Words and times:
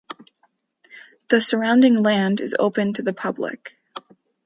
The 1.29 1.39
surrounding 1.39 1.93
land 2.01 2.41
is 2.41 2.55
open 2.57 2.91
to 2.93 3.03
the 3.03 3.13
public. 3.13 3.77